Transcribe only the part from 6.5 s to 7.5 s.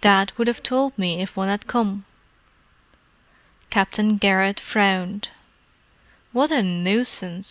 a nuisance!"